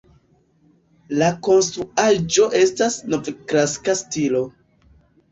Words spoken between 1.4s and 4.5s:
konstruaĵo estas novklasika stilo.